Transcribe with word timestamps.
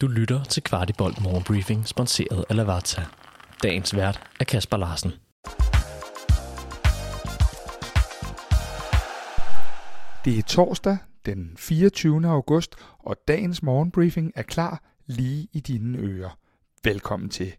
Du 0.00 0.06
lytter 0.06 0.44
til 0.44 0.62
Kvartibolt 0.62 1.22
Morgenbriefing, 1.22 1.88
sponsoreret 1.88 2.44
af 2.48 2.56
Lavazza. 2.56 3.02
Dagens 3.62 3.96
vært 3.96 4.30
er 4.40 4.44
Kasper 4.44 4.76
Larsen. 4.76 5.10
Det 10.24 10.38
er 10.38 10.42
torsdag 10.42 10.98
den 11.26 11.52
24. 11.56 12.28
august, 12.28 12.76
og 12.98 13.16
dagens 13.28 13.62
morgenbriefing 13.62 14.32
er 14.34 14.42
klar 14.42 14.82
lige 15.06 15.48
i 15.52 15.60
dine 15.60 15.98
ører. 15.98 16.38
Velkommen 16.84 17.28
til. 17.28 17.52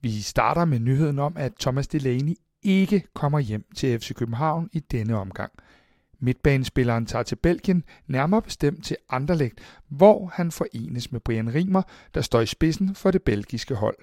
Vi 0.00 0.20
starter 0.20 0.64
med 0.64 0.78
nyheden 0.78 1.18
om, 1.18 1.36
at 1.36 1.52
Thomas 1.60 1.88
Delaney 1.88 2.34
ikke 2.62 3.04
kommer 3.14 3.38
hjem 3.38 3.64
til 3.76 4.00
FC 4.00 4.14
København 4.14 4.68
i 4.72 4.80
denne 4.80 5.16
omgang– 5.16 5.52
Midtbanespilleren 6.20 7.06
tager 7.06 7.22
til 7.22 7.36
Belgien, 7.36 7.84
nærmere 8.06 8.42
bestemt 8.42 8.84
til 8.84 8.96
Anderlecht, 9.10 9.60
hvor 9.88 10.26
han 10.34 10.50
forenes 10.50 11.12
med 11.12 11.20
Brian 11.20 11.54
Rimer, 11.54 11.82
der 12.14 12.20
står 12.20 12.40
i 12.40 12.46
spidsen 12.46 12.94
for 12.94 13.10
det 13.10 13.22
belgiske 13.22 13.74
hold. 13.74 13.96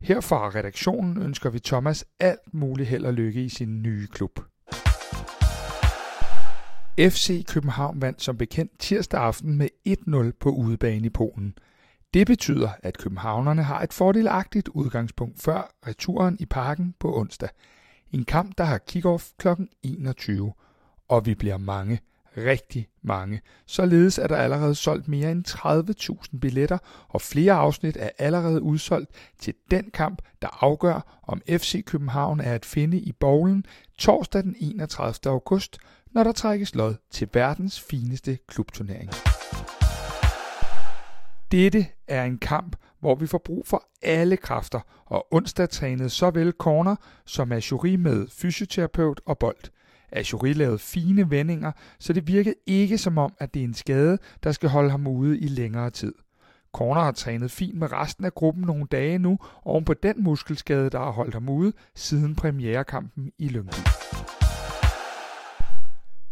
Her 0.00 0.20
fra 0.20 0.48
redaktionen 0.48 1.22
ønsker 1.22 1.50
vi 1.50 1.58
Thomas 1.58 2.04
alt 2.20 2.54
muligt 2.54 2.88
held 2.88 3.04
og 3.04 3.14
lykke 3.14 3.44
i 3.44 3.48
sin 3.48 3.82
nye 3.82 4.06
klub. 4.06 4.40
FC 6.98 7.46
København 7.46 8.02
vandt 8.02 8.22
som 8.22 8.36
bekendt 8.36 8.78
tirsdag 8.78 9.20
aften 9.20 9.58
med 9.58 9.68
1-0 9.88 10.30
på 10.40 10.50
udebane 10.50 11.06
i 11.06 11.10
Polen. 11.10 11.54
Det 12.14 12.26
betyder, 12.26 12.68
at 12.82 12.98
københavnerne 12.98 13.62
har 13.62 13.82
et 13.82 13.92
fordelagtigt 13.92 14.68
udgangspunkt 14.68 15.42
før 15.42 15.74
returen 15.86 16.36
i 16.40 16.46
parken 16.46 16.94
på 17.00 17.18
onsdag. 17.18 17.48
En 18.12 18.24
kamp, 18.24 18.58
der 18.58 18.64
har 18.64 18.80
kick-off 18.90 19.32
kl. 19.38 19.48
21 19.82 20.52
og 21.08 21.26
vi 21.26 21.34
bliver 21.34 21.56
mange, 21.56 22.00
rigtig 22.36 22.88
mange. 23.02 23.40
Således 23.66 24.18
er 24.18 24.26
der 24.26 24.36
allerede 24.36 24.74
solgt 24.74 25.08
mere 25.08 25.32
end 25.32 25.48
30.000 26.32 26.38
billetter, 26.38 26.78
og 27.08 27.20
flere 27.20 27.52
afsnit 27.52 27.96
er 28.00 28.10
allerede 28.18 28.62
udsolgt 28.62 29.10
til 29.38 29.54
den 29.70 29.90
kamp, 29.90 30.22
der 30.42 30.64
afgør, 30.64 31.20
om 31.22 31.40
FC 31.48 31.84
København 31.84 32.40
er 32.40 32.54
at 32.54 32.64
finde 32.64 32.98
i 32.98 33.12
bowlen 33.12 33.64
torsdag 33.98 34.42
den 34.42 34.56
31. 34.60 35.32
august, 35.32 35.78
når 36.12 36.24
der 36.24 36.32
trækkes 36.32 36.74
lod 36.74 36.94
til 37.10 37.28
verdens 37.32 37.80
fineste 37.80 38.38
klubturnering. 38.48 39.10
Dette 41.52 41.86
er 42.08 42.24
en 42.24 42.38
kamp, 42.38 42.76
hvor 43.00 43.14
vi 43.14 43.26
får 43.26 43.38
brug 43.44 43.66
for 43.66 43.88
alle 44.02 44.36
kræfter, 44.36 44.80
og 45.06 45.26
onsdag 45.30 45.68
trænede 45.68 46.10
såvel 46.10 46.52
corner 46.58 46.96
som 47.26 47.52
er 47.52 47.68
jury 47.70 47.94
med 47.94 48.26
fysioterapeut 48.28 49.20
og 49.26 49.38
bold. 49.38 49.70
Ajuri 50.12 50.52
lavede 50.52 50.78
fine 50.78 51.30
vendinger, 51.30 51.72
så 51.98 52.12
det 52.12 52.26
virkede 52.26 52.54
ikke 52.66 52.98
som 52.98 53.18
om, 53.18 53.34
at 53.38 53.54
det 53.54 53.60
er 53.60 53.64
en 53.64 53.74
skade, 53.74 54.18
der 54.44 54.52
skal 54.52 54.68
holde 54.68 54.90
ham 54.90 55.06
ude 55.06 55.38
i 55.38 55.48
længere 55.48 55.90
tid. 55.90 56.14
Corner 56.72 57.00
har 57.00 57.12
trænet 57.12 57.50
fint 57.50 57.78
med 57.78 57.92
resten 57.92 58.24
af 58.24 58.34
gruppen 58.34 58.64
nogle 58.64 58.86
dage 58.90 59.18
nu, 59.18 59.38
oven 59.64 59.84
på 59.84 59.94
den 59.94 60.14
muskelskade, 60.24 60.90
der 60.90 60.98
har 60.98 61.10
holdt 61.10 61.34
ham 61.34 61.48
ude 61.48 61.72
siden 61.94 62.34
premierekampen 62.34 63.32
i 63.38 63.48
Lyngby. 63.48 63.78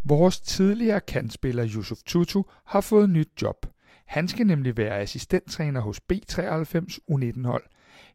Vores 0.04 0.40
tidligere 0.40 1.00
kantspiller 1.00 1.68
Yusuf 1.74 1.98
Tutu 2.06 2.42
har 2.66 2.80
fået 2.80 3.10
nyt 3.10 3.28
job. 3.42 3.66
Han 4.06 4.28
skal 4.28 4.46
nemlig 4.46 4.76
være 4.76 4.98
assistenttræner 4.98 5.80
hos 5.80 6.00
B93 6.12 6.98
U19-hold. 7.10 7.64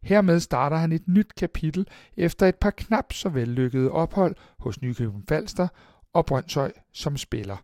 Hermed 0.02 0.40
starter 0.40 0.78
han 0.78 0.92
et 0.92 1.08
nyt 1.08 1.36
kapitel 1.36 1.88
efter 2.17 2.48
et 2.48 2.56
par 2.56 2.70
knap 2.70 3.14
så 3.14 3.30
vellykkede 3.30 3.92
ophold 3.92 4.36
hos 4.59 4.81
Nykøbing 4.81 5.23
Falster 5.30 5.67
og 6.14 6.26
Brøndshøj 6.26 6.72
som 6.94 7.17
spiller. 7.17 7.58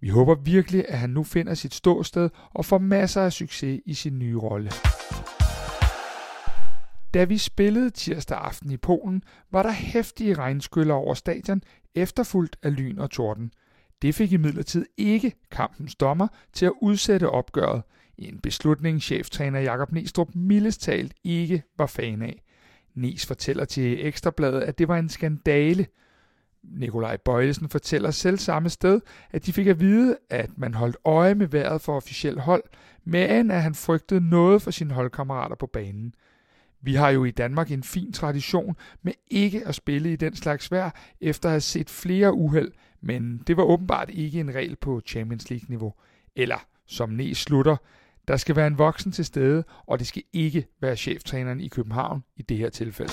Vi 0.00 0.08
håber 0.08 0.34
virkelig, 0.34 0.84
at 0.88 0.98
han 0.98 1.10
nu 1.10 1.22
finder 1.22 1.54
sit 1.54 1.74
ståsted 1.74 2.30
og 2.50 2.64
får 2.64 2.78
masser 2.78 3.22
af 3.22 3.32
succes 3.32 3.80
i 3.86 3.94
sin 3.94 4.18
nye 4.18 4.36
rolle. 4.36 4.70
Da 7.14 7.24
vi 7.24 7.38
spillede 7.38 7.90
tirsdag 7.90 8.38
aften 8.38 8.70
i 8.70 8.76
Polen, 8.76 9.22
var 9.50 9.62
der 9.62 9.72
hæftige 9.72 10.34
regnskyller 10.34 10.94
over 10.94 11.14
stadion, 11.14 11.62
efterfulgt 11.94 12.56
af 12.62 12.76
lyn 12.76 12.98
og 12.98 13.10
torden. 13.10 13.52
Det 14.02 14.14
fik 14.14 14.32
imidlertid 14.32 14.86
ikke 14.96 15.32
kampens 15.50 15.94
dommer 15.94 16.28
til 16.52 16.66
at 16.66 16.72
udsætte 16.80 17.30
opgøret– 17.30 17.82
en 18.28 18.38
beslutning, 18.38 19.02
cheftræner 19.02 19.60
Jakob 19.60 19.92
Nistrup 19.92 20.28
mildest 20.34 20.80
talt 20.80 21.12
ikke 21.24 21.62
var 21.78 21.86
fan 21.86 22.22
af. 22.22 22.42
Nis 22.94 23.26
fortæller 23.26 23.64
til 23.64 24.06
Ekstrabladet, 24.06 24.60
at 24.60 24.78
det 24.78 24.88
var 24.88 24.96
en 24.96 25.08
skandale. 25.08 25.86
Nikolaj 26.62 27.16
Bøjlesen 27.16 27.68
fortæller 27.68 28.10
selv 28.10 28.38
samme 28.38 28.68
sted, 28.68 29.00
at 29.30 29.46
de 29.46 29.52
fik 29.52 29.66
at 29.66 29.80
vide, 29.80 30.16
at 30.30 30.58
man 30.58 30.74
holdt 30.74 30.96
øje 31.04 31.34
med 31.34 31.46
vejret 31.46 31.80
for 31.80 31.96
officiel 31.96 32.40
hold, 32.40 32.62
men 33.04 33.50
at 33.50 33.62
han 33.62 33.74
frygtede 33.74 34.28
noget 34.28 34.62
for 34.62 34.70
sine 34.70 34.94
holdkammerater 34.94 35.56
på 35.56 35.66
banen. 35.66 36.14
Vi 36.82 36.94
har 36.94 37.10
jo 37.10 37.24
i 37.24 37.30
Danmark 37.30 37.70
en 37.70 37.82
fin 37.82 38.12
tradition 38.12 38.76
med 39.02 39.12
ikke 39.30 39.66
at 39.66 39.74
spille 39.74 40.12
i 40.12 40.16
den 40.16 40.36
slags 40.36 40.70
vejr, 40.70 40.90
efter 41.20 41.48
at 41.48 41.52
have 41.52 41.60
set 41.60 41.90
flere 41.90 42.34
uheld, 42.34 42.72
men 43.00 43.42
det 43.46 43.56
var 43.56 43.62
åbenbart 43.62 44.10
ikke 44.10 44.40
en 44.40 44.54
regel 44.54 44.76
på 44.76 45.00
Champions 45.06 45.50
League-niveau. 45.50 45.94
Eller, 46.36 46.66
som 46.86 47.10
Nes 47.10 47.38
slutter, 47.38 47.76
der 48.30 48.36
skal 48.36 48.56
være 48.56 48.66
en 48.66 48.78
voksen 48.78 49.12
til 49.12 49.24
stede, 49.24 49.64
og 49.86 49.98
det 49.98 50.06
skal 50.06 50.22
ikke 50.32 50.66
være 50.80 50.96
cheftræneren 50.96 51.60
i 51.60 51.68
København 51.68 52.24
i 52.36 52.42
det 52.42 52.56
her 52.56 52.70
tilfælde. 52.70 53.12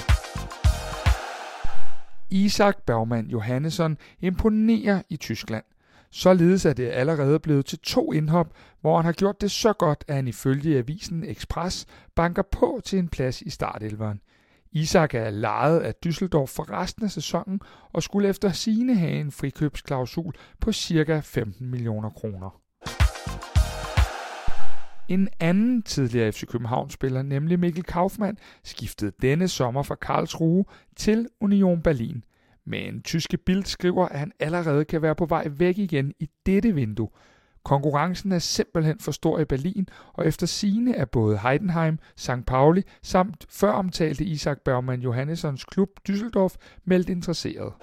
Isak 2.30 2.78
Bergman 2.86 3.28
Johannesson 3.28 3.98
imponerer 4.20 5.02
i 5.10 5.18
Tyskland. 5.18 5.64
Således 6.12 6.66
er 6.66 6.74
det 6.74 6.90
allerede 6.90 7.40
blevet 7.40 7.66
til 7.66 7.80
to 7.80 8.14
indhop, 8.14 8.54
hvor 8.82 8.96
han 8.96 9.06
har 9.06 9.12
gjort 9.12 9.42
det 9.42 9.52
så 9.52 9.74
godt, 9.74 10.04
at 10.08 10.16
han 10.16 10.28
ifølge 10.28 10.78
avisen 10.78 11.24
Express 11.24 11.86
banker 12.16 12.44
på 12.52 12.82
til 12.86 13.00
en 13.00 13.08
plads 13.08 13.42
i 13.42 13.50
startelveren. 13.50 14.22
Isak 14.72 15.14
er 15.14 15.30
lejet 15.30 15.80
af 15.80 15.94
Düsseldorf 16.06 16.48
for 16.56 16.72
resten 16.72 17.04
af 17.06 17.12
sæsonen 17.12 17.62
og 17.94 18.04
skulle 18.04 18.30
efter 18.30 18.52
sine 18.52 18.96
have 18.96 19.20
en 19.20 19.32
frikøbsklausul 19.32 20.34
på 20.62 20.72
ca. 20.72 21.20
15 21.20 21.68
millioner 21.68 22.10
kroner. 22.10 22.67
En 25.08 25.30
anden 25.40 25.82
tidligere 25.82 26.32
FC 26.32 26.46
København-spiller, 26.46 27.22
nemlig 27.22 27.60
Mikkel 27.60 27.84
Kaufmann, 27.84 28.38
skiftede 28.64 29.12
denne 29.22 29.48
sommer 29.48 29.84
fra 29.84 29.96
Karlsruhe 29.96 30.66
til 30.96 31.28
Union 31.42 31.82
Berlin. 31.82 32.24
Men 32.66 33.02
tyske 33.02 33.38
Bild 33.38 33.64
skriver, 33.64 34.08
at 34.08 34.20
han 34.20 34.32
allerede 34.40 34.86
kan 34.86 35.02
være 35.02 35.16
på 35.16 35.26
vej 35.26 35.48
væk 35.52 35.78
igen 35.78 36.14
i 36.20 36.30
dette 36.46 36.76
vindue. 36.76 37.10
Konkurrencen 37.64 38.32
er 38.32 38.40
simpelthen 38.40 39.00
for 39.00 39.12
stor 39.12 39.40
i 39.40 39.46
Berlin, 39.46 39.88
og 40.14 40.28
efter 40.28 40.48
sine 40.48 40.96
er 40.96 41.06
både 41.06 41.40
Heidenheim, 41.40 42.00
St. 42.16 42.46
Pauli 42.48 42.84
samt 43.04 43.46
før 43.50 43.72
omtalte 43.72 44.24
Isak 44.24 44.58
Bergman 44.66 45.02
Johannessons 45.02 45.66
klub 45.66 45.90
Düsseldorf 46.10 46.56
meldt 46.86 47.10
interesseret. 47.10 47.74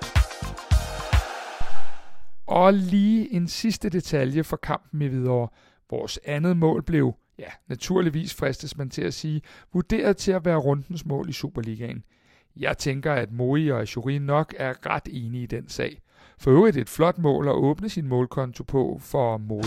Og 2.46 2.74
lige 2.74 3.32
en 3.32 3.48
sidste 3.48 3.88
detalje 3.88 4.44
for 4.44 4.56
kampen 4.56 5.02
i 5.02 5.06
Hvidovre. 5.06 5.48
Vores 5.90 6.20
andet 6.24 6.56
mål 6.56 6.82
blev, 6.82 7.14
ja, 7.38 7.48
naturligvis 7.68 8.34
fristes 8.34 8.76
man 8.76 8.90
til 8.90 9.02
at 9.02 9.14
sige, 9.14 9.42
vurderet 9.72 10.16
til 10.16 10.32
at 10.32 10.44
være 10.44 10.56
rundens 10.56 11.06
mål 11.06 11.28
i 11.28 11.32
Superligaen. 11.32 12.04
Jeg 12.56 12.78
tænker, 12.78 13.12
at 13.12 13.32
Moe 13.32 13.74
og 13.74 13.80
Ajuri 13.80 14.18
nok 14.18 14.54
er 14.58 14.86
ret 14.86 15.08
enige 15.10 15.42
i 15.42 15.46
den 15.46 15.68
sag. 15.68 16.00
For 16.38 16.50
øvrigt 16.50 16.76
et 16.76 16.88
flot 16.88 17.18
mål 17.18 17.48
at 17.48 17.54
åbne 17.54 17.88
sin 17.88 18.08
målkonto 18.08 18.64
på 18.64 18.98
for 19.00 19.38
Moe. 19.38 19.62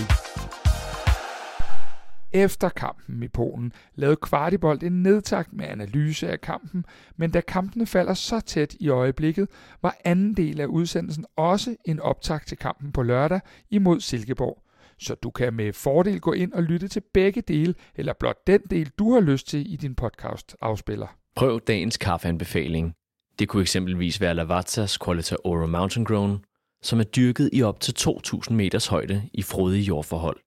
Efter 2.32 2.70
kampen 2.70 3.24
i 3.24 3.28
Polen 3.28 3.72
lavede 3.96 4.16
Kvartibold 4.16 4.84
en 4.84 5.04
nedtakt 5.04 5.54
med 5.54 5.66
analyse 5.66 6.30
af 6.30 6.42
kampen, 6.42 6.86
men 7.16 7.32
da 7.32 7.42
kampene 7.42 7.86
falder 7.86 8.14
så 8.14 8.40
tæt 8.40 8.76
i 8.80 8.90
øjeblikket, 8.90 9.48
var 9.82 9.96
anden 10.06 10.34
del 10.34 10.62
af 10.62 10.66
udsendelsen 10.66 11.26
også 11.36 11.76
en 11.86 12.00
optakt 12.00 12.48
til 12.48 12.58
kampen 12.58 12.92
på 12.92 13.04
lørdag 13.04 13.40
imod 13.70 14.00
Silkeborg 14.00 14.67
så 15.00 15.16
du 15.16 15.30
kan 15.30 15.54
med 15.54 15.74
fordel 15.74 16.20
gå 16.20 16.34
ind 16.34 16.54
og 16.54 16.64
lytte 16.64 16.88
til 16.88 17.02
begge 17.14 17.42
dele, 17.42 17.74
eller 17.96 18.14
blot 18.20 18.48
den 18.48 18.62
del, 18.70 18.92
du 19.00 19.14
har 19.14 19.20
lyst 19.20 19.48
til 19.48 19.74
i 19.74 19.76
din 19.76 19.96
podcast 19.96 20.56
afspiller. 20.62 21.08
Prøv 21.36 21.60
dagens 21.68 21.98
kaffeanbefaling. 21.98 22.94
Det 23.40 23.48
kunne 23.48 23.62
eksempelvis 23.62 24.22
være 24.22 24.34
Lavazzas 24.34 24.98
Qualita 25.06 25.36
Oro 25.44 25.66
Mountain 25.66 26.06
Grown, 26.06 26.46
som 26.82 27.00
er 27.00 27.04
dyrket 27.04 27.50
i 27.54 27.64
op 27.64 27.80
til 27.80 27.94
2.000 28.00 28.54
meters 28.54 28.88
højde 28.88 29.30
i 29.34 29.42
frodige 29.42 29.84
jordforhold. 29.84 30.38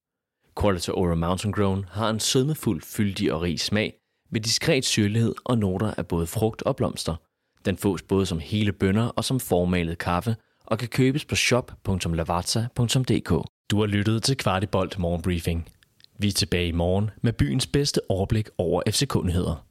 Qualita 0.61 0.93
Oro 0.93 1.15
Mountain 1.15 1.53
Grown 1.53 1.85
har 1.91 2.11
en 2.11 2.21
sødmefuld, 2.21 2.83
fyldig 2.83 3.33
og 3.33 3.43
rig 3.43 3.61
smag, 3.61 3.95
med 4.31 4.41
diskret 4.41 4.85
syrlighed 4.85 5.35
og 5.45 5.59
noter 5.59 5.95
af 5.97 6.07
både 6.07 6.27
frugt 6.27 6.63
og 6.63 6.77
blomster. 6.77 7.17
Den 7.65 7.77
fås 7.77 8.03
både 8.03 8.27
som 8.27 8.39
hele 8.39 8.73
bønner 8.73 9.07
og 9.07 9.25
som 9.25 9.41
formalet 9.41 9.99
kaffe, 9.99 10.37
og 10.67 10.79
kan 10.79 10.89
købes 10.89 11.25
på 11.25 11.35
shop.lavazza.dk. 11.35 13.33
Du 13.71 13.79
har 13.79 13.87
lyttet 13.87 14.23
til 14.23 14.37
Kvartibolt 14.37 14.99
Morgenbriefing. 14.99 15.69
Vi 16.19 16.29
er 16.29 16.33
tilbage 16.33 16.69
i 16.69 16.73
morgen 16.73 17.11
med 17.23 17.33
byens 17.33 17.67
bedste 17.67 18.01
overblik 18.09 18.49
over 18.59 18.83
FC-kundigheder. 18.91 19.70